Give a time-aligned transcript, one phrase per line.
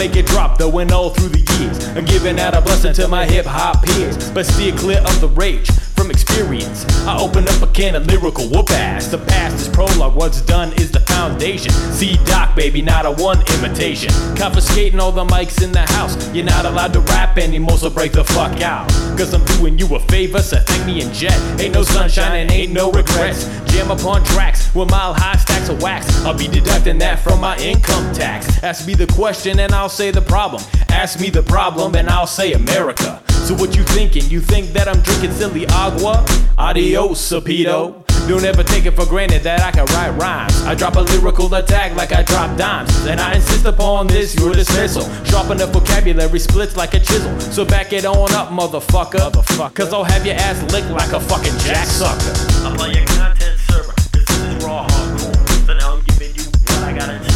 [0.00, 1.86] make it drop, though, and all through the years.
[1.88, 4.30] I'm giving out a blessing to my hip hop peers.
[4.30, 5.68] But steer clear of the rage.
[7.06, 9.08] I open up a can of lyrical whoop ass.
[9.08, 11.72] The past is prologue, what's done is the foundation.
[11.72, 14.12] C Doc, baby, not a one imitation.
[14.36, 16.16] Confiscating all the mics in the house.
[16.34, 18.88] You're not allowed to rap anymore, so break the fuck out.
[19.18, 21.38] Cause I'm doing you a favor, so thank me and jet.
[21.60, 23.44] Ain't no sunshine and ain't no regrets.
[23.70, 26.24] Jam upon tracks with mile high stacks of wax.
[26.24, 28.62] I'll be deducting that from my income tax.
[28.62, 30.62] Ask me the question and I'll say the problem.
[30.88, 33.22] Ask me the problem and I'll say America.
[33.50, 34.22] So what you thinking?
[34.30, 36.24] You think that I'm drinking silly agua?
[36.56, 38.06] Adios, Sapido.
[38.28, 40.62] Don't ever take it for granted that I can write rhymes.
[40.62, 42.94] I drop a lyrical attack like I drop dimes.
[43.06, 45.02] And I insist upon this, your dismissal.
[45.24, 47.40] Sharpen the vocabulary, splits like a chisel.
[47.40, 49.32] So back it on up, motherfucker.
[49.32, 49.74] motherfucker.
[49.74, 52.30] Cause I'll have your ass licked like a fucking jack sucker.
[52.64, 55.66] I'm content server, this is raw hardcore.
[55.66, 57.30] So now I'm giving you what I gotta do.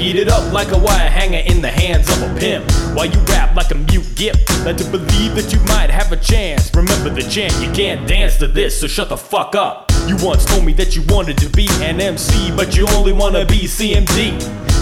[0.00, 2.64] Heat it up like a wire hanger in the hands of a pimp.
[2.96, 4.38] While you rap like a mute gimp.
[4.64, 6.74] Led to believe that you might have a chance.
[6.74, 9.89] Remember the chant, you can't dance to this, so shut the fuck up.
[10.10, 13.46] You once told me that you wanted to be an MC, but you only wanna
[13.46, 14.32] be CMD.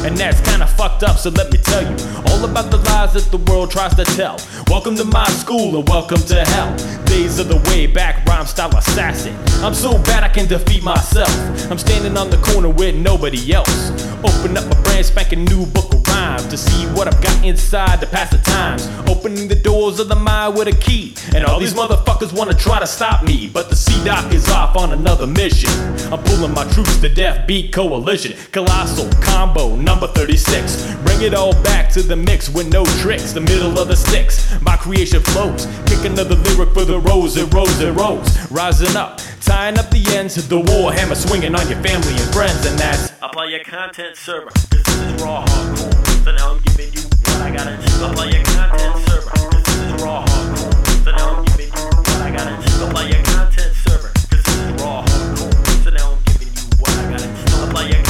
[0.02, 1.94] And that's kinda fucked up, so let me tell you
[2.28, 4.40] all about the lies that the world tries to tell.
[4.68, 6.74] Welcome to my school and welcome to hell.
[7.04, 9.36] Days of the way back, rhyme style assassin.
[9.62, 11.30] I'm so bad I can defeat myself.
[11.70, 13.90] I'm standing on the corner with nobody else.
[14.24, 15.97] Open up my brand spanking new book
[16.36, 18.88] to see what I've got inside to pass the times.
[19.08, 21.14] Opening the doors of the mind with a key.
[21.34, 23.48] And all these motherfuckers wanna try to stop me.
[23.48, 25.70] But the C Doc is off on another mission.
[26.12, 28.36] I'm pulling my troops to Death Beat Coalition.
[28.52, 30.94] Colossal combo number 36.
[31.04, 33.32] Bring it all back to the mix with no tricks.
[33.32, 34.60] The middle of the sticks.
[34.60, 35.66] My creation flows.
[35.86, 38.50] Kick another lyric for the rose and rose and rose.
[38.50, 42.30] Rising up, tying up the ends of the war hammer swinging on your family and
[42.34, 42.64] friends.
[42.66, 46.24] And that's I'm on your content server, this is raw hardcore.
[46.24, 48.04] So now I'm giving you what I gotta do.
[48.04, 51.04] I'm on your content server, this is raw hardcore.
[51.04, 52.84] So now I'm giving you what I gotta do.
[52.84, 55.84] I'm on your content server, this is raw hardcore.
[55.84, 57.56] So now I'm giving you what I gotta do.
[57.62, 58.07] I'm on your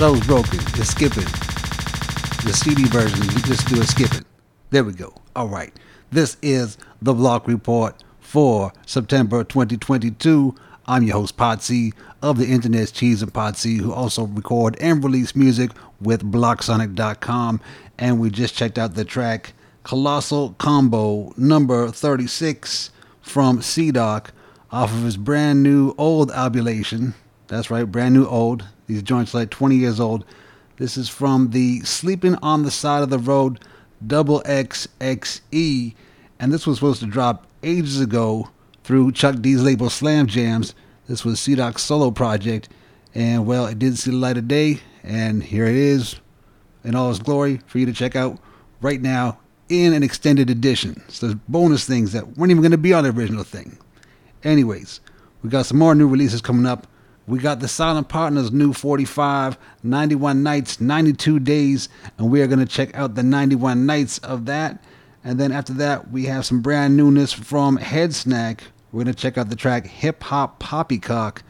[0.00, 0.58] Show's broken.
[0.80, 1.26] It's skipping.
[2.46, 4.24] The CD version, you just do a skipping.
[4.70, 5.12] There we go.
[5.36, 5.78] All right.
[6.10, 10.54] This is the Block Report for September 2022.
[10.86, 15.36] I'm your host, Potsy of the Internet's Cheese and Potsy, who also record and release
[15.36, 17.60] music with Blocksonic.com.
[17.98, 19.52] And we just checked out the track
[19.82, 22.90] Colossal Combo number 36
[23.20, 24.32] from C Doc
[24.72, 27.12] off of his brand new old albulation.
[27.48, 28.64] That's right, brand new old.
[28.90, 30.24] These joints like 20 years old.
[30.76, 33.60] This is from the Sleeping on the Side of the Road
[34.04, 35.94] Double XXE.
[36.40, 38.48] And this was supposed to drop ages ago
[38.82, 40.74] through Chuck D's label Slam Jamz.
[41.06, 42.68] This was C Doc's solo project.
[43.14, 44.80] And well, it did see the light of day.
[45.04, 46.16] And here it is
[46.82, 48.40] in all its glory for you to check out
[48.80, 49.38] right now
[49.68, 51.00] in an extended edition.
[51.06, 53.78] So there's bonus things that weren't even going to be on the original thing.
[54.42, 54.98] Anyways,
[55.44, 56.88] we got some more new releases coming up.
[57.30, 61.88] We got the Silent Partners new 45, 91 Nights, 92 Days,
[62.18, 64.82] and we are going to check out the 91 Nights of that.
[65.22, 68.62] And then after that, we have some brand newness from Headsnack.
[68.90, 71.44] We're going to check out the track Hip Hop Poppycock,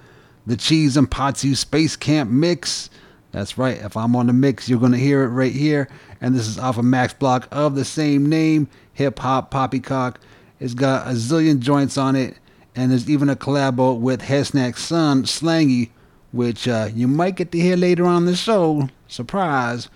[0.47, 2.91] the Cheese and Potsy Space Camp Mix.
[3.33, 5.89] That's right, if I'm on the mix, you're going to hear it right here.
[6.21, 10.21] And this is off of Max Block of the same name, Hip Hop Poppycock.
[10.59, 12.37] It's got a zillion joints on it
[12.75, 15.91] and there's even a collabo with Headsnack's son, Slangy,
[16.33, 18.89] which uh, you might get to hear later on the show.
[19.09, 19.89] Surprise.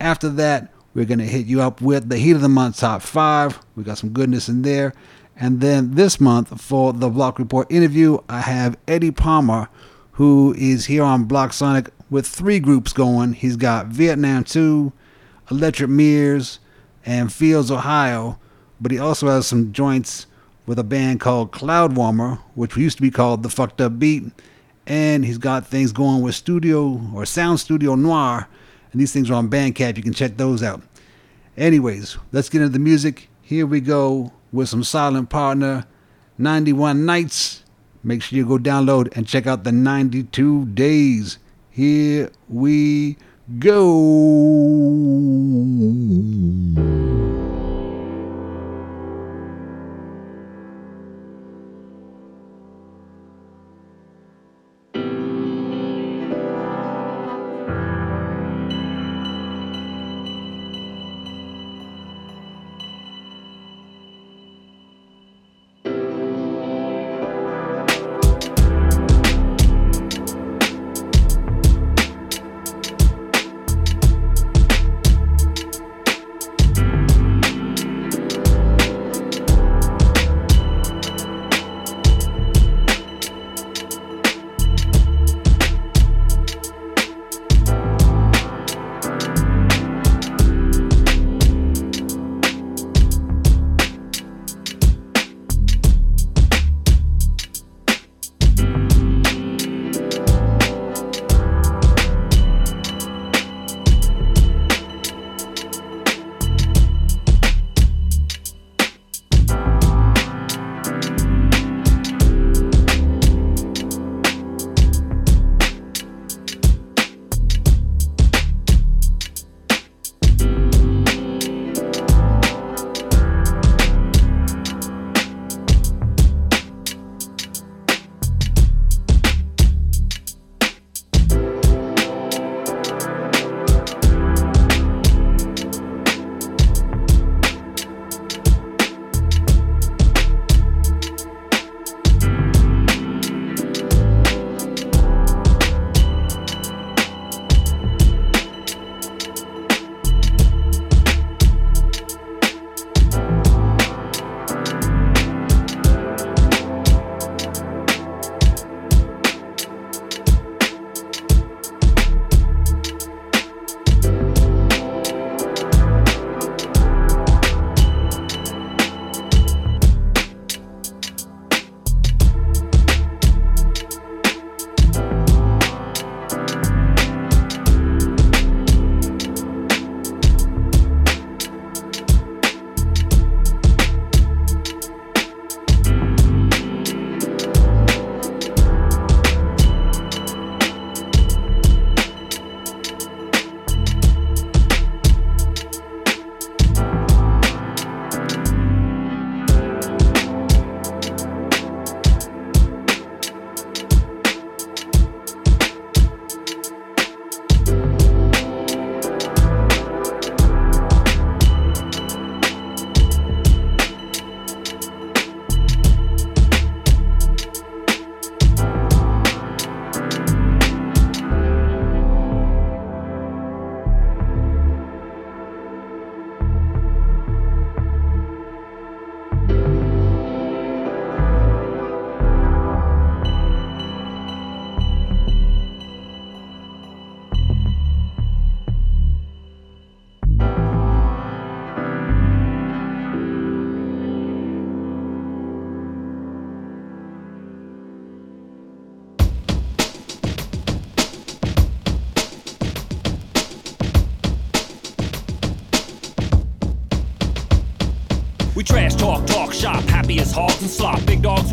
[0.00, 3.02] After that, we're going to hit you up with the Heat of the Month Top
[3.02, 3.60] 5.
[3.74, 4.94] We got some goodness in there.
[5.38, 9.68] And then this month, for the Block Report interview, I have Eddie Palmer,
[10.12, 13.34] who is here on Blocksonic with three groups going.
[13.34, 14.92] He's got Vietnam 2,
[15.50, 16.60] Electric Mirrors,
[17.04, 18.38] and Fields, Ohio.
[18.80, 20.26] But he also has some joints
[20.66, 24.24] with a band called Cloud Warmer, which used to be called The Fucked Up Beat.
[24.86, 28.48] And he's got things going with Studio or Sound Studio Noir.
[28.92, 29.96] And these things are on Bandcamp.
[29.96, 30.82] You can check those out.
[31.56, 33.28] Anyways, let's get into the music.
[33.42, 35.86] Here we go with some Silent Partner
[36.38, 37.62] 91 Nights.
[38.02, 41.38] Make sure you go download and check out the 92 Days.
[41.70, 43.16] Here we
[43.58, 43.86] go.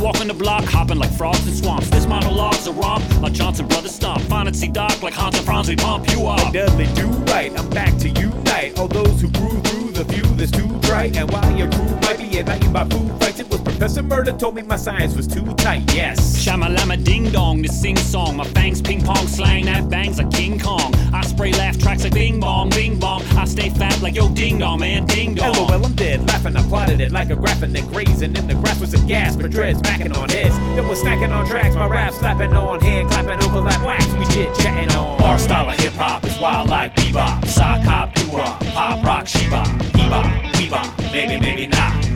[0.04, 1.90] Walking the block, hopping like frogs in swamps.
[1.90, 4.22] This monologue's a romp, like Johnson Brothers stomp.
[4.24, 6.44] Fine and see Doc, like Hans and Franz, we pump you up.
[6.44, 10.24] Like Dudley do right, I'm back to unite all those who grew through the few
[10.36, 11.16] that's too bright.
[11.16, 14.56] And while your crew might be enlightened by food fights, it was Professor Murder told
[14.56, 16.38] me my science was too tight, yes.
[16.42, 18.38] Shamalama ding dong, this sing song.
[18.38, 20.96] My fangs ping pong slang that bangs like King Kong.
[21.14, 23.24] I spray laugh tracks like bing bong, bing bong.
[23.36, 25.52] I stay fat like yo ding dong, man, ding dong.
[25.52, 28.38] LOL, I'm dead, laughing, I plotted it like a graphing and grazing.
[28.38, 30.56] In the grass was a gas, but dreads smacking on heads.
[30.80, 34.56] It was snacking on tracks, my rap slapping on hand, clapping overlap wax, we shit
[34.60, 35.22] chatting on.
[35.22, 39.64] Our style of hip hop is wild like bebop, sock hop, doo pop rock, sheba,
[39.92, 42.13] bebop, bebop, maybe, maybe not.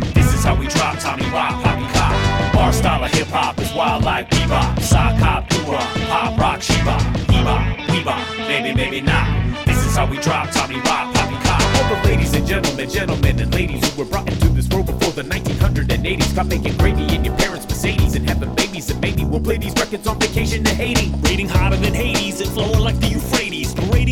[0.48, 2.56] How we drop Tommy Rock, Poppycock.
[2.56, 5.62] Our style of hip hop is wild like bebop, sock hop, doo
[6.08, 6.96] pop rock, sheba,
[7.27, 9.27] bebop, bebop, maybe, maybe not.
[9.66, 11.62] This is how we drop Tommy Rock, Poppy Cop.
[11.75, 15.12] All the ladies and gentlemen, gentlemen and ladies who were brought into this world before
[15.12, 16.24] the 1900s and 80s.
[16.24, 18.89] Stop making gravy in your parents' Mercedes and having babies.
[18.89, 21.13] And maybe we'll play these records on vacation to Haiti.
[21.24, 23.47] Rating hotter than Hades and flowing like the Euphrates.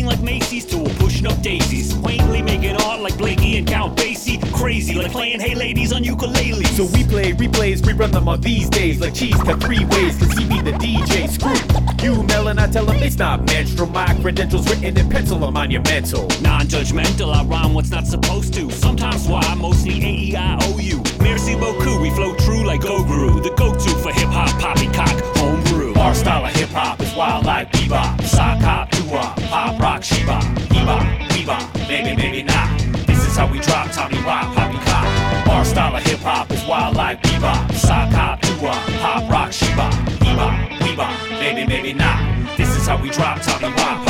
[0.04, 1.94] Like Macy's to pushing up daisies.
[1.94, 4.40] Quaintly making art like Blakey and Count Basie.
[4.52, 6.64] Crazy like playing Hey Ladies on ukulele.
[6.64, 10.16] So we play replays, rerun them on these days like cheese cut three ways.
[10.18, 11.28] Cause he be the DJ.
[11.28, 12.58] Screw you, Melon.
[12.58, 13.88] I tell him it's not menstrual.
[13.88, 16.28] My credentials written in pencil are monumental.
[16.40, 18.70] Non-judgmental, I rhyme what's not supposed to.
[18.70, 21.02] Sometimes why, I mostly A-E-I-O-U.
[21.20, 23.40] Merci beaucoup, we flow true like Go Guru.
[23.40, 25.95] The go-to for hip-hop, poppycock, homebrew.
[26.06, 30.38] Our style of hip hop is wild like bebop, sock hop, doo-wop, pop rock, sheba,
[30.70, 32.78] bebop, bebop, maybe, maybe not.
[33.08, 35.48] This is how we drop Tommy Rock, poppycock.
[35.48, 39.90] Our style of hip hop is wild like bebop, sock hop, doo-wop, pop rock, sheba,
[40.22, 42.56] bebop, bebop, maybe, maybe not.
[42.56, 44.05] This is how we drop Tommy Rock,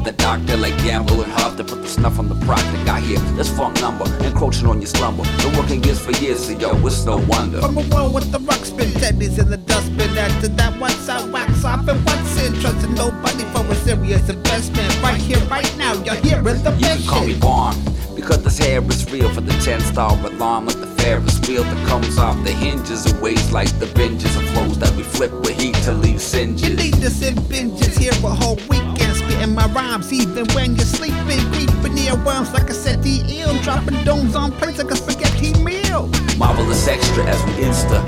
[0.00, 2.86] with the doctor like Gamble and Huff to put the snuff on the product.
[2.86, 5.24] Got here this funk number encroaching on your slumber.
[5.38, 7.60] Been working years for years, so yo, it's no wonder.
[7.60, 10.16] From a world with the rock spin teddies in the dustbin.
[10.16, 15.02] After that, once I wax off and once in, trusting nobody for a serious investment.
[15.02, 17.34] Right here, right now, you're hearing the You can call me.
[17.34, 17.74] Vaughn
[18.20, 21.88] because this hair is real for the 10 star alarm like the Ferris wheel that
[21.88, 25.58] comes off the hinges and waves like the binges of flows that we flip with
[25.58, 30.12] heat to leave You need to sit binges here a whole weekend, spitting my rhymes
[30.12, 31.40] even when you're sleeping.
[31.52, 36.08] Creeping near worms like a SETI eel, dropping domes on plates like a spaghetti meal.
[36.36, 38.00] Marvelous extra as we insta.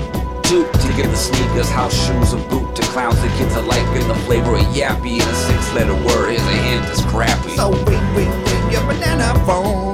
[0.53, 4.15] To get the sneakers, house shoes, and boot to clowns and kids alike in the
[4.25, 6.29] flavor of yappy and a six letter word.
[6.29, 7.55] Here's a hint, it's crappy.
[7.55, 9.92] So ring, ring, ring your banana phone.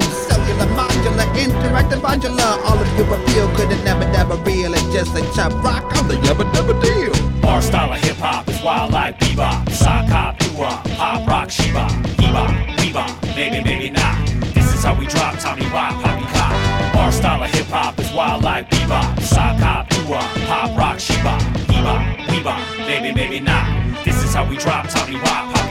[0.49, 2.57] Cellular, modular, interactive, modular.
[2.65, 4.73] All of your appeal could have never, never real.
[4.73, 7.45] It's just a chop rock on the yabba dabba deal.
[7.47, 11.87] Our style of hip hop is wild like bebop, sock hop, doo-wop, pop rock, sheba,
[12.17, 14.17] bebop, bebop, maybe, maybe not.
[14.53, 16.95] This is how we drop Tommy Rock, poppycock.
[16.95, 21.37] Our style of hip hop is wild like bebop, sock hop, doo-wop, pop rock, sheba,
[21.69, 23.67] bebop, bebop, maybe, maybe not.
[24.03, 25.68] This is how we drop Tommy Rock, poppycock.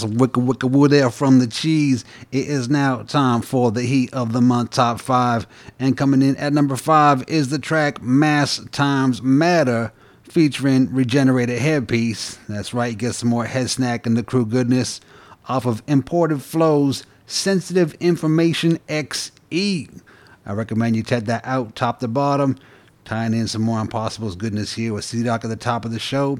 [0.00, 2.04] Wicked wicked wood there from the cheese.
[2.32, 5.46] It is now time for the heat of the month top five,
[5.78, 12.38] and coming in at number five is the track "Mass Times Matter" featuring Regenerated Headpiece.
[12.48, 15.00] That's right, get some more Headsnack and the crew goodness
[15.46, 20.00] off of Imported Flows Sensitive Information XE.
[20.46, 22.56] I recommend you check that out, top to bottom.
[23.04, 25.98] Tying in some more Impossible's goodness here with C Doc at the top of the
[25.98, 26.38] show.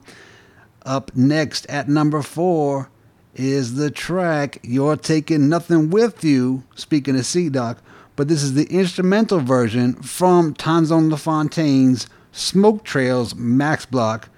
[0.84, 2.88] Up next at number four
[3.34, 7.78] is the track You're Taking Nothing With You, speaking of C Doc,
[8.14, 14.28] but this is the instrumental version from Tanzon LaFontaine's Smoke Trails Max Block,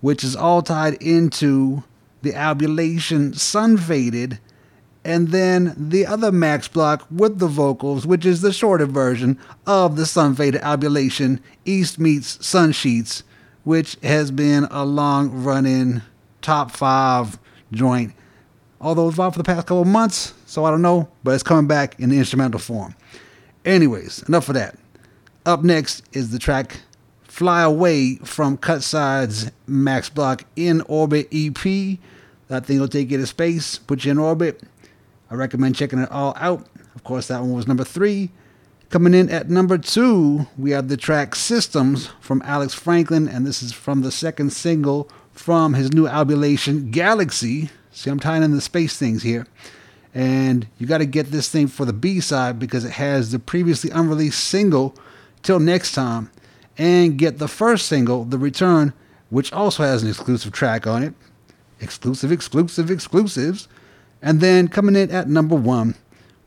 [0.00, 1.82] which is all tied into
[2.22, 4.38] the albulation Sun Faded,
[5.04, 9.96] and then the other Max Block with the vocals, which is the shorter version of
[9.96, 13.22] the Sun Faded albulation East Meets Sun Sheets,
[13.64, 16.02] which has been a long running
[16.42, 17.38] top five
[17.72, 18.12] joint.
[18.80, 21.66] Although it's out for the past couple months, so I don't know, but it's coming
[21.66, 22.94] back in the instrumental form.
[23.64, 24.78] Anyways, enough of that.
[25.44, 26.80] Up next is the track
[27.22, 31.98] Fly Away from Cut Side's Max Block In Orbit EP.
[32.48, 34.62] That thing will take you to space, put you in orbit.
[35.30, 36.66] I recommend checking it all out.
[36.94, 38.30] Of course, that one was number three.
[38.88, 43.62] Coming in at number two, we have the track Systems from Alex Franklin, and this
[43.62, 47.70] is from the second single from his new albulation Galaxy.
[47.96, 49.46] See, I'm tying in the space things here.
[50.12, 53.38] And you got to get this thing for the B side because it has the
[53.38, 54.94] previously unreleased single,
[55.42, 56.30] Till Next Time,
[56.76, 58.92] and get the first single, The Return,
[59.30, 61.14] which also has an exclusive track on it.
[61.80, 63.66] exclusive, exclusive, exclusives.
[64.20, 65.94] And then coming in at number one,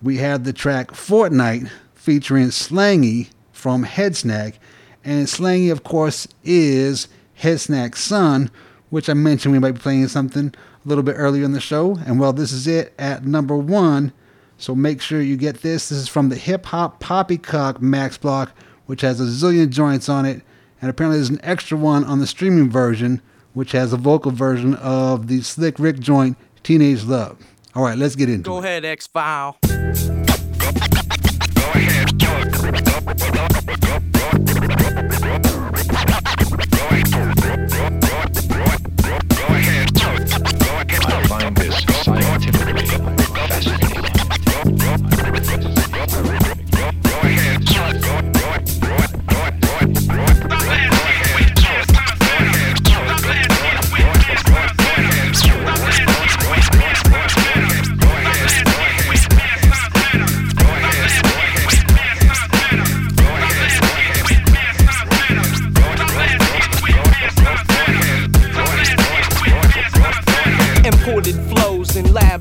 [0.03, 4.55] we have the track Fortnite featuring Slangy from Headsnack.
[5.03, 7.07] And Slangy, of course, is
[7.41, 8.51] Headsnack's son,
[8.91, 10.53] which I mentioned we might be playing something
[10.85, 11.95] a little bit earlier in the show.
[12.05, 14.13] And well, this is it at number one.
[14.57, 15.89] So make sure you get this.
[15.89, 18.51] This is from the Hip Hop Poppycock Max Block,
[18.87, 20.41] which has a zillion joints on it.
[20.81, 23.21] And apparently there's an extra one on the streaming version,
[23.53, 27.37] which has a vocal version of the Slick Rick joint, Teenage Love.
[27.75, 28.65] All right, let's get into Go it.
[28.65, 29.57] ahead, X File.
[34.61, 35.08] I
[47.59, 48.28] Imported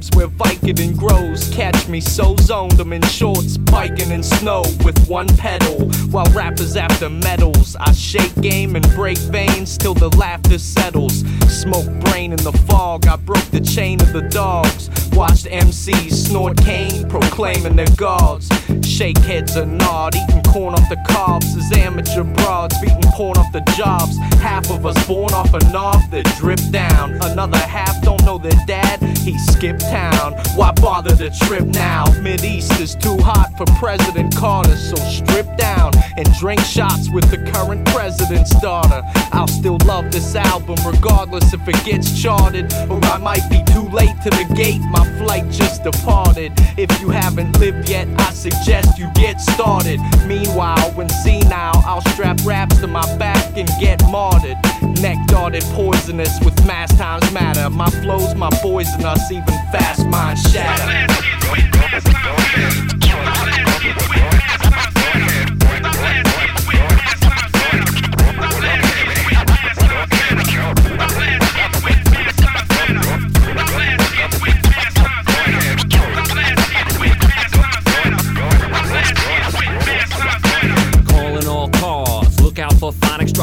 [0.09, 1.49] labs where Vicodin grows.
[1.51, 5.89] Catch me so zoned, I'm in shorts, biking in snow with one pedal.
[6.11, 11.25] While rappers after medals, I shake game and break veins till the laughter settles.
[11.49, 14.91] Smoke brain in the fog, I broke the chain of the dogs.
[15.13, 18.49] Watched MCs snort cane, proclaiming their gods.
[18.85, 23.51] Shake heads or nod, eating corn off the cobs as amateur broads, beating porn off
[23.53, 24.17] the jobs.
[24.41, 27.19] Half of us born off a knob that drip down.
[27.23, 30.35] Another half don't know their dad, he skipped town.
[30.55, 32.05] Why bother to trip now?
[32.21, 37.31] Mid East is too hot for President Carter, so strip down and drink shots with
[37.31, 39.03] the current president's daughter.
[39.33, 43.89] I'll still love this album regardless if it gets charted or I might be too
[43.89, 44.81] late to the gate.
[44.91, 46.53] My flight just departed.
[46.77, 48.58] If you haven't lived yet, I suggest
[48.99, 50.01] you get started.
[50.27, 54.57] Meanwhile, when senile, I'll strap raps to my back and get martyred.
[55.01, 57.71] Neck darted, poisonous with mass times matter.
[57.71, 61.09] My flows, my poisonous, even fast mind shatter.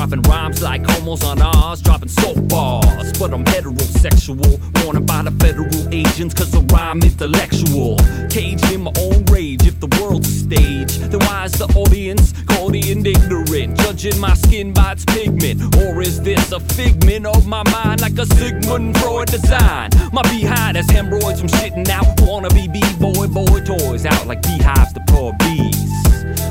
[0.05, 3.11] Dropping rhymes like homos on ours, dropping soap bars.
[3.17, 7.97] But I'm heterosexual, wanted by the federal agents, cause the rhyme intellectual.
[8.29, 12.33] Caged in my own rage, if the world's a stage, then why is the audience
[12.45, 13.79] called and ignorant?
[13.79, 18.17] Judging my skin by its pigment, or is this a figment of my mind like
[18.19, 19.89] a Sigmund Freud design?
[20.13, 25.01] My behind has hemorrhoids from shitting out, wannabe b-boy boy toys out like beehives to
[25.07, 25.84] poor bees.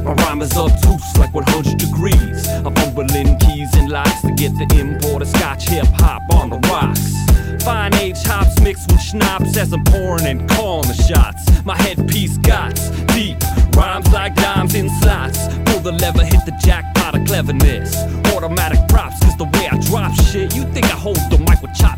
[0.04, 2.46] My rhyme is obtuse like 100 degrees.
[2.48, 6.58] I'm fumbling keys and locks to get the import of Scotch hip hop on the
[6.68, 7.64] rocks.
[7.64, 11.64] Fine age hops mixed with schnapps as I'm pouring and calling the shots.
[11.64, 12.74] My headpiece got
[13.14, 13.38] deep
[13.74, 15.48] rhymes like dimes in slots.
[15.64, 17.96] Pull the lever, hit the jackpot of cleverness.
[18.34, 20.54] Automatic props is the way I drop shit.
[20.54, 21.93] You think I hold the mic with chopsticks?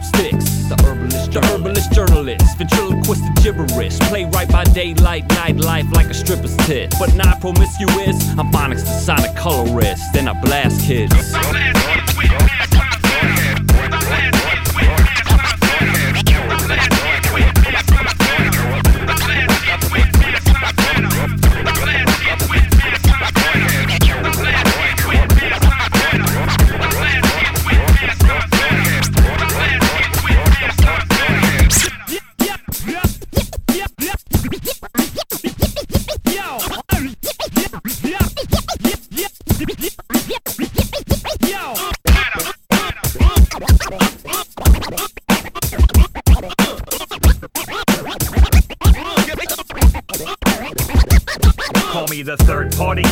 [2.35, 3.99] Ventriloquist and gibberish.
[4.01, 6.95] Play right by daylight, nightlife like a stripper's tit.
[6.99, 8.17] But not promiscuous.
[8.39, 11.15] I'm phonics the sonic colorist, then I blast kids.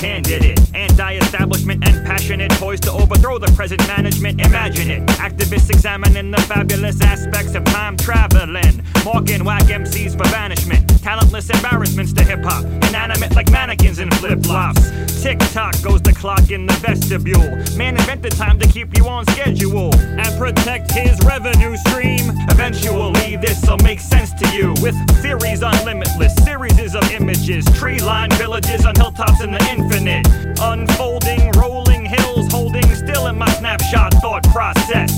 [0.04, 0.60] Candidate.
[0.74, 4.40] Anti establishment and passionate, poised to overthrow the present management.
[4.40, 5.02] Imagine it.
[5.26, 8.82] Activists examining the fabulous aspects of time traveling.
[9.04, 10.93] Marking whack MCs for banishment.
[11.04, 12.64] Talentless embarrassments to hip hop.
[12.88, 14.80] Inanimate like mannequins in flip flops.
[15.22, 17.44] Tick tock goes the clock in the vestibule.
[17.76, 22.32] Man invented time to keep you on schedule and protect his revenue stream.
[22.48, 24.72] Eventually, this'll make sense to you.
[24.80, 30.26] With theories unlimitless, series of images, tree lined villages on hilltops in the infinite.
[30.58, 35.12] Unfolding, rolling hills, holding still in my snapshot thought process.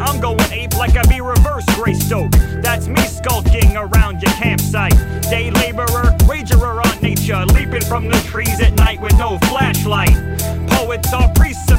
[0.00, 2.30] I'm going ape like I be reverse Greystoke.
[2.62, 4.96] That's me skulking around your campsite.
[5.22, 10.14] Day laborer, wagerer on nature, leaping from the trees at night with no flashlight.
[10.68, 11.70] Poets are priests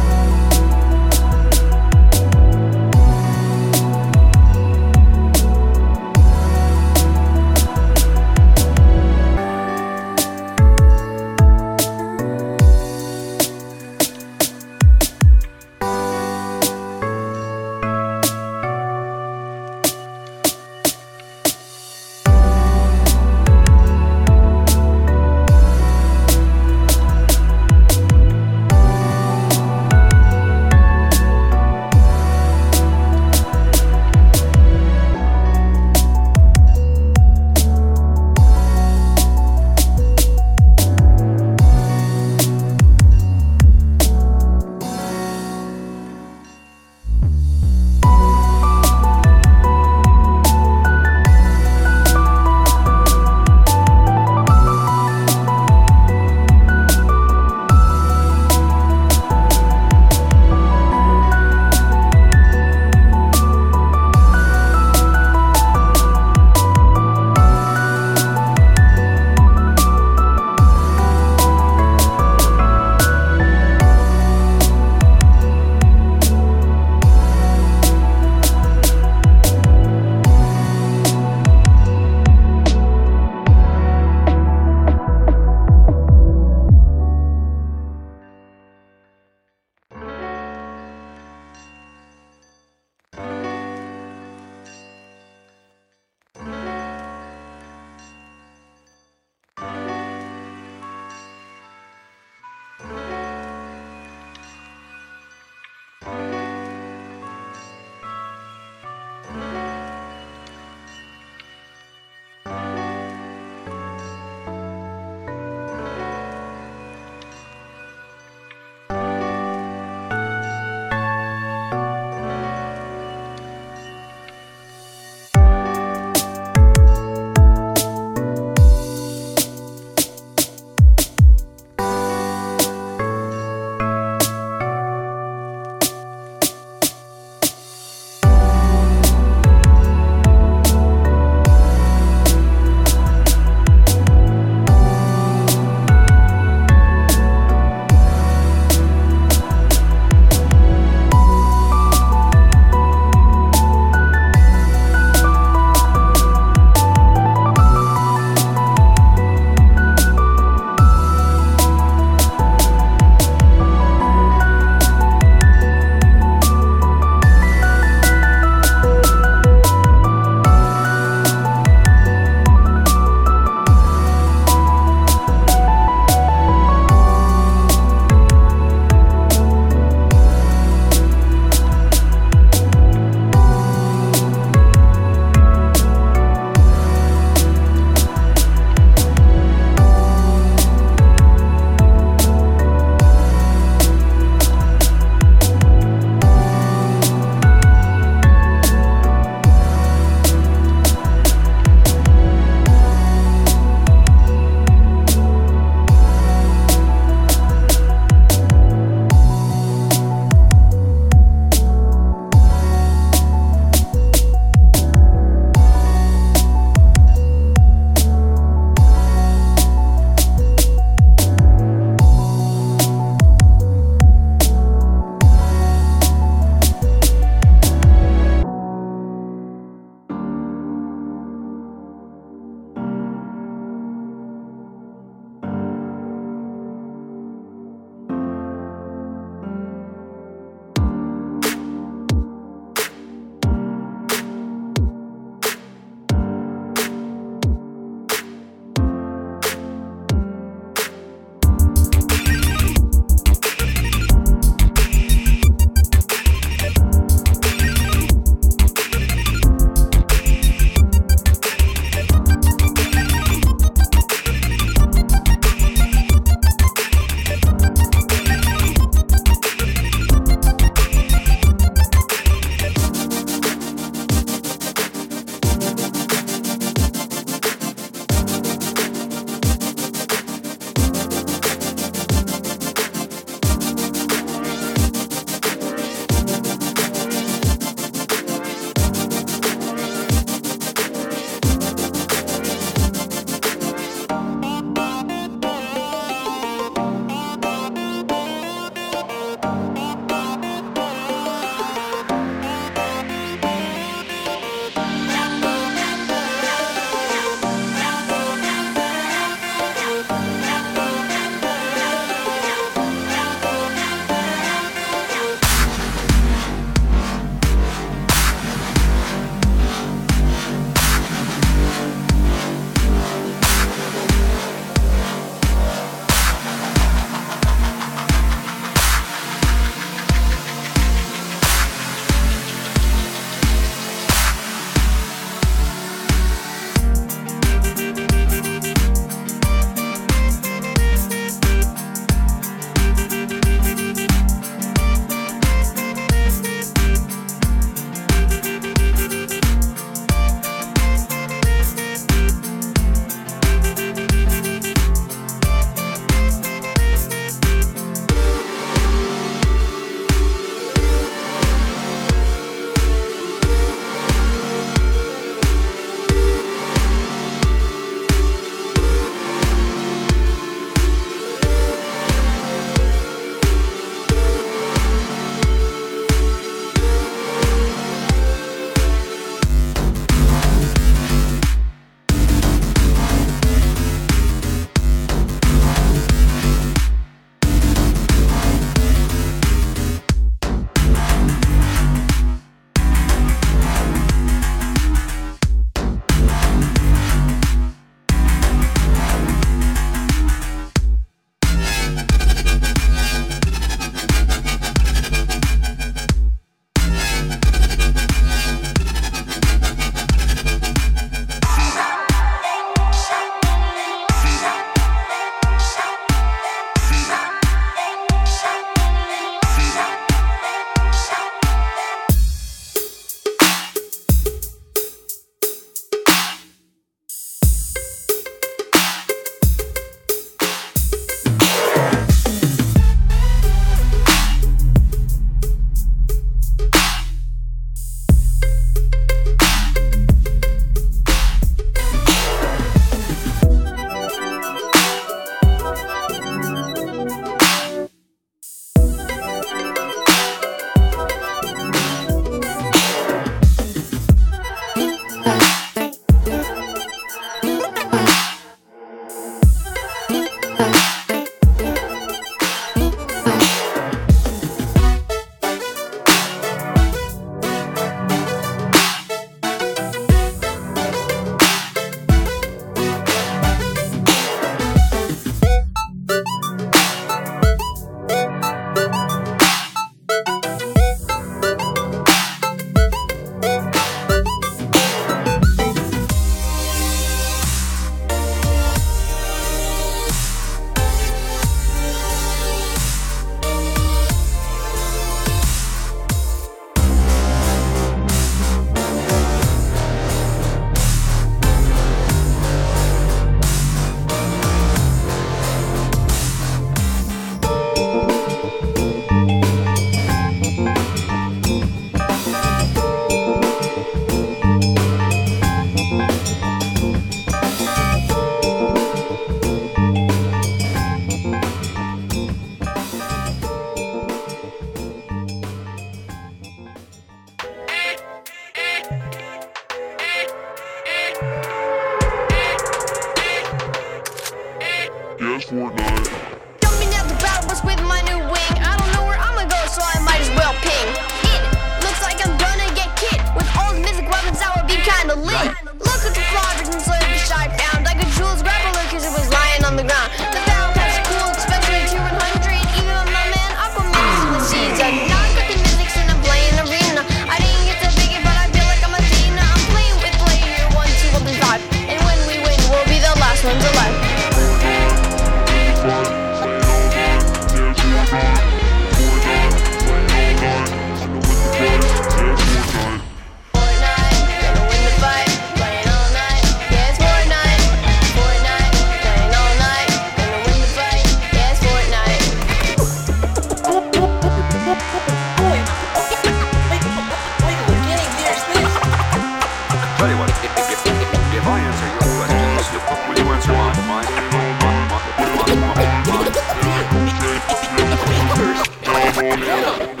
[599.30, 600.00] This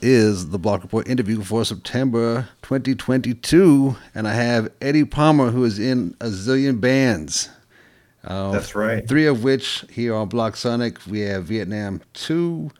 [0.00, 5.78] is the Block Report interview for September 2022, and I have Eddie Palmer, who is
[5.78, 7.48] in a zillion bands.
[8.24, 9.06] Uh, That's right.
[9.08, 11.06] Three of which here on Blocksonic.
[11.06, 12.70] We have Vietnam 2,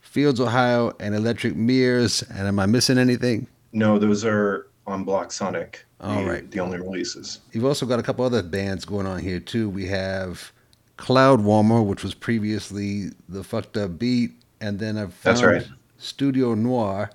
[0.00, 2.22] Fields, Ohio, and Electric Mirrors.
[2.22, 3.46] And am I missing anything?
[3.72, 5.76] No, those are on Blocksonic.
[6.00, 6.50] All the, right.
[6.50, 7.40] The only releases.
[7.52, 9.68] You've also got a couple other bands going on here too.
[9.68, 10.52] We have
[10.96, 15.68] Cloud Warmer, which was previously the Fucked Up Beat, and then I've That's found right.
[16.00, 17.10] Studio Noir,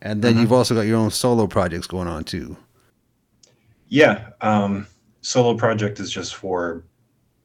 [0.00, 0.40] and then Mhm.
[0.40, 2.56] you've also got your own solo projects going on too.
[3.88, 4.30] Yeah.
[4.40, 4.86] Um,
[5.20, 6.84] solo project is just for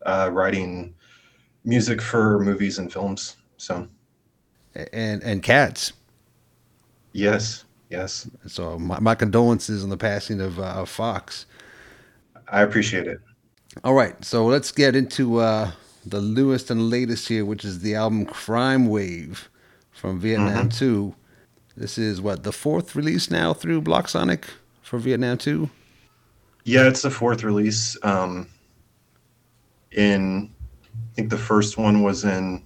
[0.05, 0.93] uh, writing
[1.65, 3.36] music for movies and films.
[3.57, 3.88] So
[4.93, 5.91] and and Cats.
[7.13, 11.45] yes, yes, So my, my condolences on the passing of, uh, of Fox.
[12.47, 13.20] I appreciate it.
[13.84, 15.72] All right, so let's get into uh,
[16.05, 19.49] the newest and latest here, which is the album Crime Wave
[20.00, 20.74] from Vietnam Mhm.
[20.78, 21.16] 2.
[21.76, 24.45] This is what, the fourth release now through Blocksonic
[24.82, 25.70] for Vietnam 2?
[26.64, 27.97] Yeah, it's the fourth release.
[28.04, 28.47] Um,
[29.91, 30.50] in
[31.12, 32.62] I think the first one was in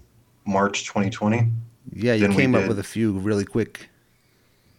[0.45, 1.49] March 2020.
[1.95, 3.89] Yeah, you Then came up with a few really quick.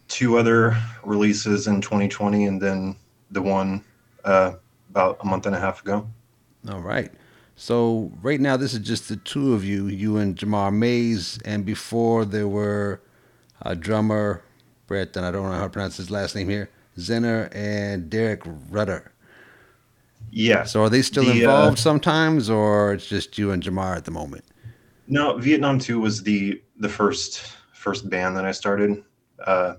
[0.07, 2.95] two other releases in 2020, and then
[3.31, 3.83] the one
[4.23, 4.53] uh,
[4.91, 6.07] about a month and a half ago.
[6.69, 7.11] All right.
[7.55, 11.65] So right now, this is just the two of you, you and Jamar Mays, and
[11.65, 13.01] before there were
[13.61, 14.43] a drummer,
[14.87, 18.41] Brett, and I don't know how to pronounce his last name here, Zenner and Derek
[18.69, 19.13] Rudder.
[20.31, 20.65] Yeah.
[20.65, 24.03] So are they still The, uh, involved sometimes, or it's just you and Jamar at
[24.03, 24.43] the moment?
[25.07, 29.03] No, Vietnam 2 was the the first first band that I started
[29.45, 29.75] uh,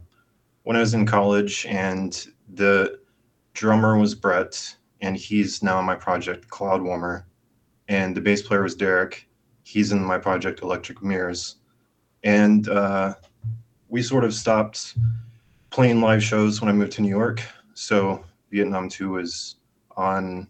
[0.62, 3.00] when I was in college, and the
[3.52, 7.26] drummer was Brett, and he's now in my project Cloud Warmer,
[7.88, 9.28] and the bass player was Derek.
[9.62, 11.56] He's in my project Electric Mirrors,
[12.24, 13.14] and uh,
[13.88, 14.94] we sort of stopped
[15.70, 17.42] playing live shows when I moved to New York.
[17.74, 19.56] So Vietnam 2 was
[19.96, 20.48] on,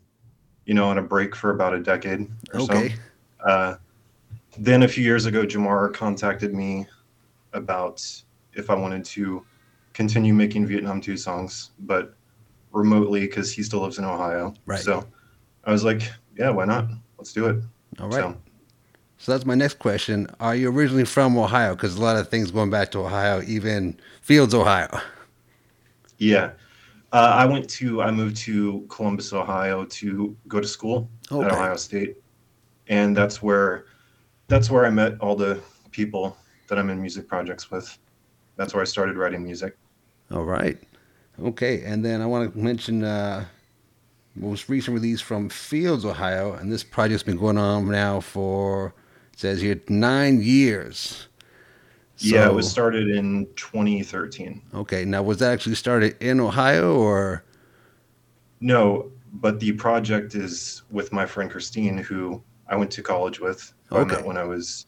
[0.64, 2.90] you know, on a break for about a decade or Okay.
[2.90, 3.48] so.
[3.48, 3.76] Uh,
[4.58, 6.86] then a few years ago, Jamar contacted me
[7.52, 8.04] about
[8.54, 9.44] if I wanted to
[9.92, 12.14] continue making Vietnam 2 songs, but
[12.72, 14.54] remotely because he still lives in Ohio.
[14.66, 14.80] Right.
[14.80, 15.06] So
[15.64, 16.02] I was like,
[16.36, 16.88] yeah, why not?
[17.18, 17.62] Let's do it.
[18.00, 18.14] All right.
[18.22, 18.36] So,
[19.18, 20.26] So that's my next question.
[20.40, 21.74] Are you originally from Ohio?
[21.74, 24.88] Because a lot of things going back to Ohio, even Fields, Ohio.
[26.18, 26.50] yeah.
[27.12, 31.46] Uh, I went to, I moved to Columbus, Ohio to go to school Okay.
[31.46, 32.16] at Ohio State.
[32.88, 33.86] And that's where,
[34.48, 35.60] that's where I met all the
[35.92, 36.36] people
[36.68, 37.96] that I'm in music projects with.
[38.56, 39.76] That's where I started writing music.
[40.30, 40.76] All right.
[41.40, 41.84] Okay.
[41.84, 43.44] And then I want to mention uh,
[44.36, 46.52] most recent release from Fields, Ohio.
[46.54, 48.94] And this project's been going on now for
[49.36, 51.28] says here nine years.
[52.18, 54.62] yeah, it was started in 2013.
[54.74, 57.44] Okay, now was that actually started in Ohio or?
[58.60, 63.72] No, but the project is with my friend Christine, who I went to college with.
[63.90, 64.14] I Okay.
[64.16, 64.86] met when I was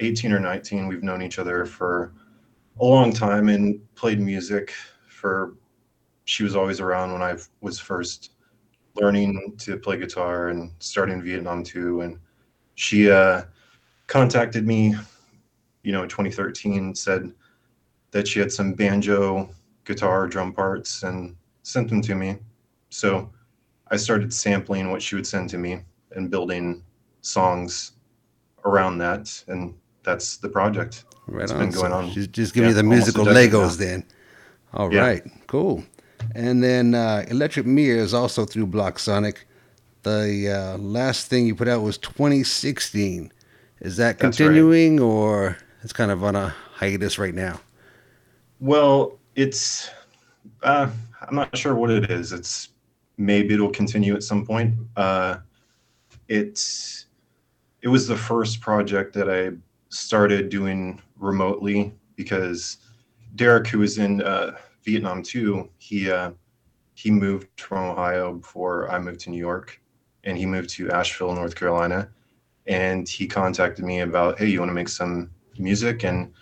[0.00, 0.88] 18 or 19.
[0.88, 2.12] We've known each other for
[2.80, 4.72] a long time and played music
[5.08, 5.54] for.
[6.26, 8.30] She was always around when I was first
[8.94, 12.02] learning to play guitar and starting Vietnam too.
[12.02, 12.18] And
[12.74, 13.42] she uh,
[14.06, 14.94] contacted me,
[15.82, 17.32] you know, in 2013, said
[18.12, 19.50] that she had some banjo,
[19.84, 22.38] guitar, drum parts, and sent them to me.
[22.90, 23.30] So
[23.90, 25.80] I started sampling what she would send to me
[26.12, 26.82] and building
[27.22, 27.92] songs
[28.64, 29.74] around that, and
[30.04, 31.04] that's the project.
[31.26, 31.58] Right it's on.
[31.58, 32.10] been going on.
[32.12, 33.84] She's just giving yeah, you the musical Legos now.
[33.86, 34.04] then.
[34.72, 35.32] All right, Yeah.
[35.46, 35.84] cool.
[36.34, 39.38] And then uh, Electric Mirrors also through Blocksonic.
[40.02, 43.32] The uh, last thing you put out was 2016.
[43.80, 44.46] Is that That's right.
[44.46, 47.60] continuing or it's kind of on a hiatus right now?
[48.60, 49.90] Well, it's
[50.62, 50.88] uh,
[51.22, 52.32] I'm not sure what it is.
[52.32, 52.70] It's
[53.16, 54.74] maybe it'll continue at some point.
[54.96, 55.38] Uh,
[56.28, 57.06] it's
[57.82, 59.56] it was the first project that I
[59.90, 62.78] started doing remotely because
[63.36, 66.32] Derek, who was in uh, Vietnam too, he uh,
[66.94, 69.80] he moved from Ohio before I moved to New York,
[70.24, 72.08] and he moved to Asheville, North Carolina,
[72.66, 76.32] and he contacted me about, hey, you want to make some music and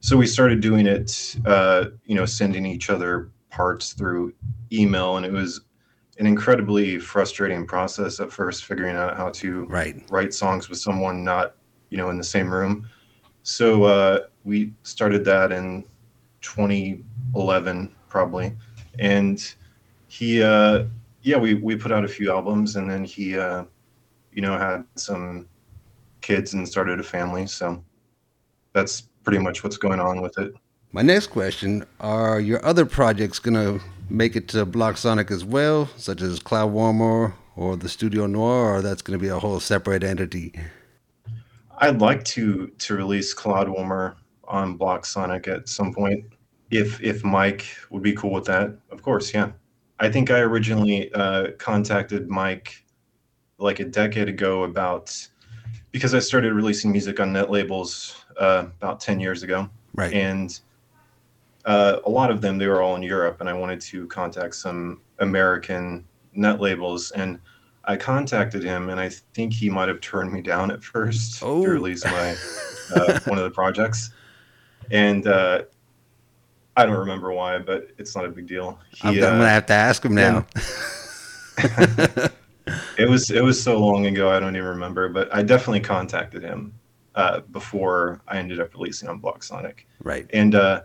[0.00, 4.32] so we started doing it uh, you know sending each other parts through
[4.72, 5.60] email and it was
[6.18, 10.02] an incredibly frustrating process at first figuring out how to Right.
[10.10, 11.54] write songs with someone not
[11.90, 12.88] you know in the same room
[13.44, 15.84] so uh, we started that in
[17.36, 18.52] 2011 probably
[18.98, 19.54] and
[20.08, 20.84] he uh
[21.22, 23.64] yeah we we put out a few albums and then he uh
[24.32, 25.46] you know had some
[26.20, 27.82] kids and started a family so
[28.72, 30.52] that's pretty much what's going on with it
[30.92, 35.90] My next question Are your other projects going to make it to Blocksonic as well,
[35.96, 39.60] such as Cloud Warmer or the Studio Noir, or that's going to be a whole
[39.60, 40.54] separate entity?
[41.78, 44.16] I'd like to to release Cloud Warmer
[44.48, 46.24] on Blocksonic at some point.
[46.70, 49.52] If if Mike would be cool with that, of course, yeah.
[50.00, 52.84] I think I originally uh, contacted Mike
[53.58, 55.14] like a decade ago about
[55.92, 60.12] because I started releasing music on net labels uh, about ten years ago, Right.
[60.12, 60.58] and
[61.64, 64.56] uh, a lot of them they were all in Europe, and I wanted to contact
[64.56, 66.04] some American
[66.34, 67.38] net labels, and
[67.84, 71.64] I contacted him, and I think he might have turned me down at first Oh.
[71.64, 72.36] to release my
[72.94, 74.10] uh, one of the projects,
[74.90, 75.62] and uh,
[76.76, 78.78] I don't remember why, but it's not a big deal.
[79.02, 80.30] I'm, He, I'm going to uh, have to ask him yeah.
[80.30, 80.46] now.
[82.98, 86.42] it was it was so long ago I don't even remember, but I definitely contacted
[86.42, 86.74] him
[87.14, 89.80] uh, before I ended up releasing on Blocksonic.
[90.02, 90.26] Right.
[90.34, 90.82] And uh,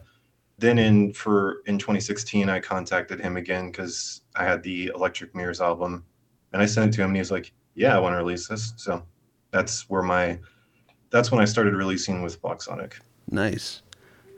[0.57, 5.59] then in for in 2016, I contacted him again because I had the Electric Mirrors
[5.59, 6.05] album,
[6.53, 8.47] and I sent it to him, and he was like, "Yeah, I want to release
[8.47, 9.03] this." So
[9.51, 10.39] that's where my
[11.09, 12.93] that's when I started releasing with Blocksonic.
[13.29, 13.81] Nice.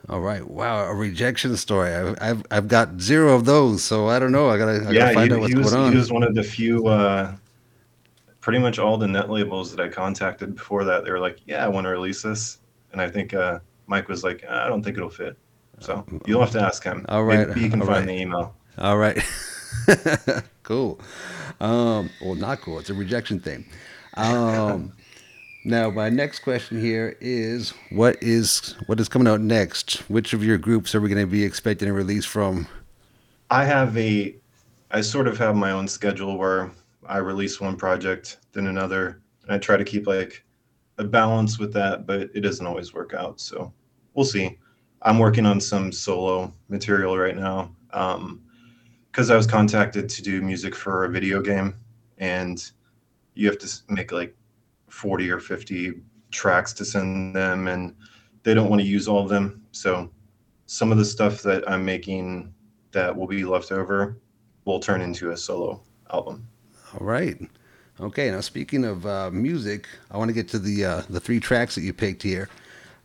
[0.09, 0.45] All right.
[0.45, 1.93] Wow, a rejection story.
[1.93, 4.49] I've I've, I've got zero of those, so I don't know.
[4.49, 5.91] I gotta yeah, find he, out what's he was going on.
[5.91, 6.87] he was one of the few.
[6.87, 7.33] Uh,
[8.41, 11.63] pretty much all the net labels that I contacted before that, they were like, "Yeah,
[11.63, 12.57] I want to release this,"
[12.91, 15.37] and I think uh, Mike was like, "I don't think it'll fit."
[15.79, 17.05] So you'll have to ask him.
[17.09, 18.15] All right, Maybe you can all find right.
[18.15, 18.55] the email.
[18.77, 19.17] All right.
[20.63, 20.99] cool.
[21.59, 22.79] Um, well, not cool.
[22.79, 23.65] It's a rejection thing.
[24.15, 24.93] Um,
[25.65, 30.09] now, my next question here is: What is what is coming out next?
[30.09, 32.67] Which of your groups are we going to be expecting a release from?
[33.49, 34.35] I have a,
[34.91, 36.71] I sort of have my own schedule where
[37.05, 40.43] I release one project, then another, and I try to keep like
[40.97, 43.39] a balance with that, but it doesn't always work out.
[43.39, 43.71] So
[44.13, 44.57] we'll see.
[45.01, 48.41] I'm working on some solo material right now Um,
[49.11, 51.75] because I was contacted to do music for a video game,
[52.17, 52.71] and
[53.35, 54.35] you have to make like
[54.93, 55.93] 40 or 50
[56.31, 57.95] tracks to send them, and
[58.43, 59.63] they don't want to use all of them.
[59.71, 60.09] So
[60.67, 62.53] some of the stuff that I'm making
[62.91, 64.17] that will be left over
[64.65, 65.81] will turn into a solo
[66.13, 66.47] album.
[66.93, 67.37] All right.
[67.99, 68.29] Okay.
[68.29, 71.73] Now, speaking of uh, music, I want to get to the uh, the three tracks
[71.75, 72.47] that you picked here.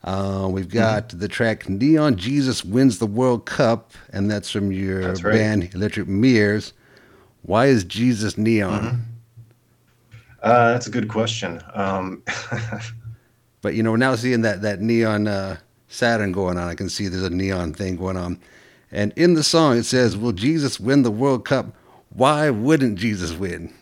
[0.04, 5.02] Uh, we've got the track "Neon Jesus Wins the World Cup," and that's from your
[5.02, 5.32] That's right.
[5.32, 6.74] band Electric Mirrors.
[7.42, 9.07] Why is Jesus neon?
[10.42, 11.60] Uh, that's a good question.
[11.74, 12.22] Um,
[13.60, 15.56] But you know, we're now seeing that that neon uh,
[15.88, 16.68] Saturn going on.
[16.68, 18.38] I can see there's a neon thing going on.
[18.90, 21.74] And in the song, it says, "Will Jesus win the World Cup?
[22.10, 23.74] Why wouldn't Jesus win?"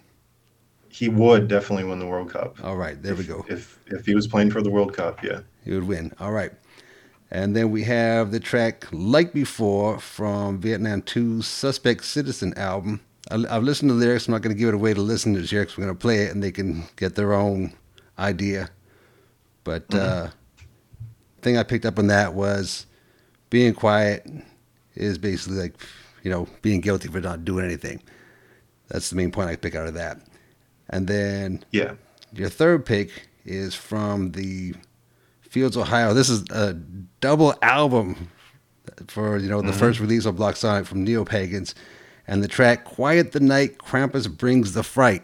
[0.89, 2.57] he would definitely win the World Cup.
[2.65, 3.45] All right, there we go.
[3.51, 5.41] If if he was playing for the World Cup, yeah.
[5.63, 6.13] He would win.
[6.19, 6.53] All right.
[7.31, 13.01] And then we have the track Like Before from Vietnam 2 Suspect Citizen album.
[13.31, 14.29] I've listened to the lyrics.
[14.29, 16.19] I'm not going to give it away to listeners here 'cause we're going to play
[16.25, 17.73] it and they can get their own
[18.19, 18.71] idea.
[19.65, 20.29] But uh,
[21.43, 22.87] thing I picked up on that was
[23.51, 24.27] being quiet
[24.95, 25.75] is basically like,
[26.23, 28.01] you know, being guilty for not doing anything.
[28.89, 30.21] That's the main point I pick out of that.
[30.89, 31.95] And then Yeah.
[32.33, 33.11] your third pick
[33.45, 34.75] is from the
[35.43, 36.13] Fields, Ohio.
[36.15, 36.75] This is a
[37.21, 38.29] double album
[39.09, 39.79] for you know the Mhm.
[39.79, 41.75] first release of Blocksonic from Neo Pagans,
[42.27, 45.23] and the track "Quiet the Night, Krampus Brings the Fright."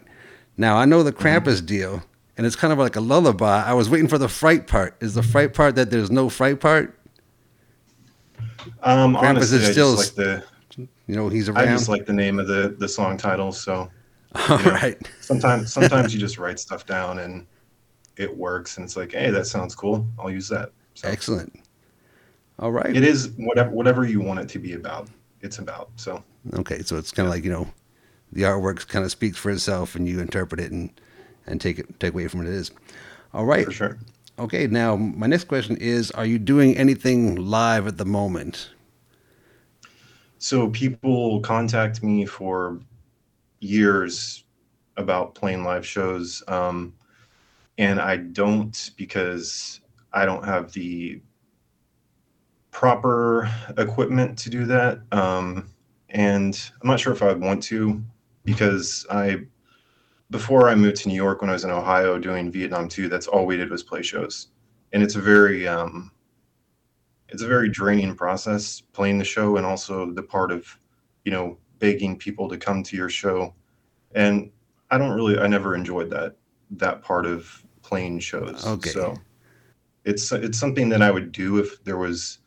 [0.56, 2.02] Now I know the Krampus deal,
[2.36, 3.64] and it's kind of like a lullaby.
[3.64, 4.96] I was waiting for the fright part.
[5.00, 6.98] Is the fright part that there's no fright part?
[8.82, 11.68] Um, Krampus honestly, is I still just like the You know he's around.
[11.68, 13.52] I just like the name of the the song title.
[13.52, 13.90] So
[14.48, 15.10] All you know, right.
[15.20, 17.46] Sometimes sometimes you just write stuff down and
[18.16, 20.06] it works, and it's like, hey, that sounds cool.
[20.18, 20.70] I'll use that.
[21.04, 21.60] Excellent.
[22.58, 22.94] All right.
[22.94, 25.08] It is whatever whatever you want it to be about.
[25.40, 25.90] It's about.
[25.96, 26.22] So
[26.54, 27.68] Okay, so it's kind of like you know,
[28.32, 30.90] the artwork kind of speaks for itself, and you interpret it and
[31.46, 32.70] and take it take away from what it is.
[33.32, 33.64] All right.
[33.64, 33.98] For sure.
[34.38, 38.70] Okay, now my next question is: Are you doing anything live at the moment?
[40.38, 42.80] So people contact me for
[43.60, 44.42] years
[44.96, 46.92] about playing live shows, um,
[47.78, 49.80] and I don't because
[50.12, 51.20] I don't have the
[52.72, 55.00] proper equipment to do that.
[55.12, 55.68] Um,
[56.12, 58.02] and I'm not sure if I would want to
[58.44, 59.38] because I,
[60.30, 63.26] before I moved to New York when I was in Ohio doing Vietnam 2, that's
[63.26, 64.48] all we did was play shows.
[64.92, 66.12] And it's a very, um,
[67.28, 70.66] it's a very draining process playing the show and also the part of,
[71.24, 73.54] you know, begging people to come to your show.
[74.14, 74.50] And
[74.90, 76.36] I don't really, I never enjoyed that,
[76.72, 78.66] that part of playing shows.
[78.66, 78.90] Okay.
[78.90, 79.16] So
[80.04, 82.38] it's, it's something that I would do if there was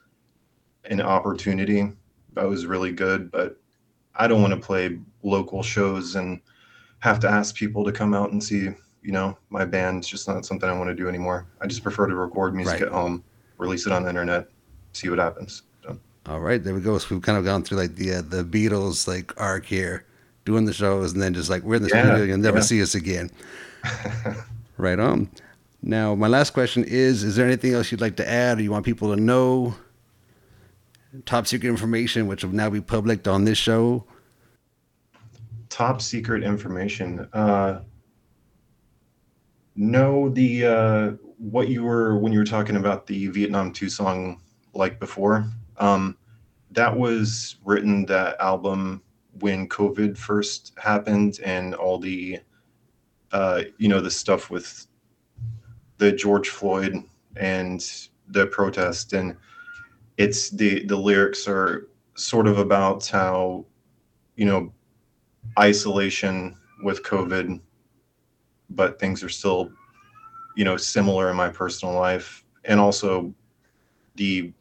[0.84, 1.92] an opportunity
[2.36, 3.58] that was really good, but
[4.16, 6.40] I don't want to play local shows and
[7.00, 8.70] have to ask people to come out and see,
[9.02, 10.00] you know, my band.
[10.00, 11.48] It's just not something I want to do anymore.
[11.62, 12.88] I just prefer to record music Right.
[12.88, 13.24] at home,
[13.58, 14.48] release it on the internet,
[14.94, 15.64] see what happens.
[15.84, 16.98] So, All right, there we go.
[16.98, 20.06] So we've kind of gone through like the uh, the Beatles like arc here,
[20.46, 22.64] doing the shows, and then just like we're in the Yeah, studio, you'll never yeah.
[22.64, 23.30] see us again.
[24.78, 25.30] right on.
[25.82, 28.72] Now, my last question is: Is there anything else you'd like to add, or you
[28.72, 29.76] want people to know?
[31.26, 34.06] Top secret information, which will now be public on this show.
[35.70, 37.28] top secret information.
[37.34, 37.82] Uh,
[39.76, 44.42] no, the uh, what you were when you were talking about the Vietnam Two song
[44.74, 45.46] like before.
[45.78, 46.18] Um,
[46.72, 49.02] that was written that album
[49.40, 52.40] when COVID first happened and all the
[53.32, 54.88] uh, you know the stuff with
[55.98, 57.04] the George Floyd
[57.36, 59.36] and the protest and
[60.18, 63.66] it's the the lyrics are sort of about how
[64.36, 64.72] you know
[65.60, 67.60] isolation with COVID,
[68.70, 69.72] but things are still,
[70.56, 72.44] you know, similar in my personal life.
[72.66, 73.34] And also
[74.16, 74.52] the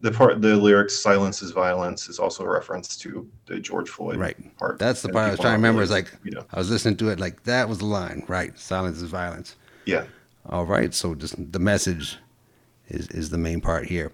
[0.00, 4.16] the part the lyrics silence is violence is also a reference to the George Floyd
[4.18, 4.56] Right.
[4.58, 4.78] part.
[4.78, 5.82] That's the part I was trying to remember.
[5.82, 8.56] Is like you know, I was listening to it, like that was the line, right?
[8.58, 9.56] Silence is violence.
[9.86, 10.04] yeah.
[10.46, 12.18] All right, so just the message
[12.88, 14.12] is is the main part here.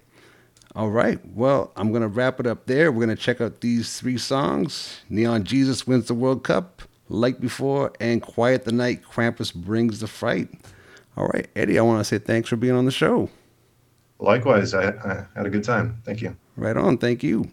[0.73, 2.91] All right, well, I'm gonna wrap it up there.
[2.91, 7.91] We're gonna check out these three songs: "Neon Jesus Wins the World Cup," "Like Before,"
[7.99, 10.49] and "Quiet the Night." Krampus brings the fright.
[11.17, 13.29] All right, Eddie, I want to say thanks for being on the show.
[14.19, 16.01] Likewise, I, I had a good time.
[16.05, 16.37] Thank you.
[16.55, 17.51] Right on, thank you.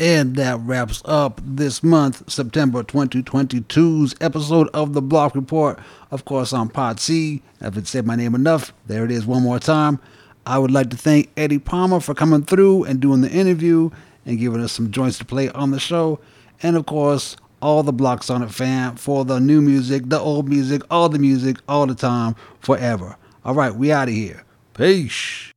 [0.00, 5.78] And that wraps up this month, September 2022's episode of the Block Report.
[6.10, 7.42] Of course, I'm Pod C.
[7.60, 9.98] If it said my name enough, there it is one more time.
[10.46, 13.90] I would like to thank Eddie Palmer for coming through and doing the interview
[14.24, 16.18] and giving us some joints to play on the show.
[16.62, 21.10] And of course, all the Blocksonic fam for the new music, the old music, all
[21.10, 23.18] the music, all the time, forever.
[23.44, 24.44] All right, we out of here.
[24.72, 25.49] Peace.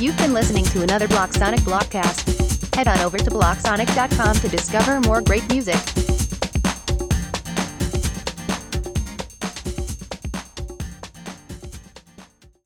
[0.00, 2.74] You've been listening to another Blocksonic Blockcast.
[2.74, 6.03] Head on over to blocksonic.com to discover more great music.